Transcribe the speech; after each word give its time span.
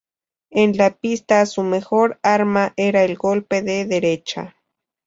En 0.49 0.75
la 0.77 0.97
pista, 0.97 1.45
su 1.45 1.61
mejor 1.61 2.19
arma 2.23 2.73
era 2.75 3.03
el 3.03 3.15
golpe 3.15 3.61
de 3.61 3.85
derecha. 3.85 4.55